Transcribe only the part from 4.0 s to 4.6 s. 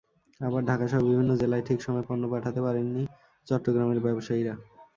ব্যবসায়ীরা।